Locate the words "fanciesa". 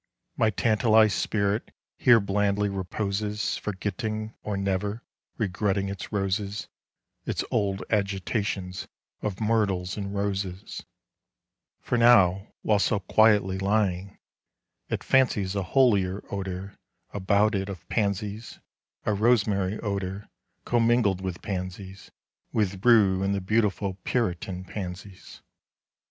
15.01-15.63